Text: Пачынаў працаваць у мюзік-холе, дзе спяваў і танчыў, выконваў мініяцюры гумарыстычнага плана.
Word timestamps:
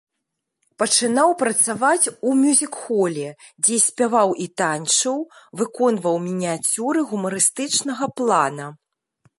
Пачынаў 0.83 1.29
працаваць 1.41 2.05
у 2.29 2.33
мюзік-холе, 2.39 3.27
дзе 3.67 3.77
спяваў 3.87 4.29
і 4.47 4.49
танчыў, 4.63 5.17
выконваў 5.63 6.15
мініяцюры 6.29 6.99
гумарыстычнага 7.13 8.05
плана. 8.23 8.67